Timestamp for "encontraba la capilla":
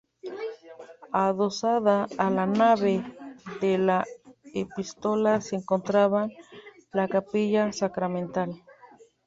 5.57-7.71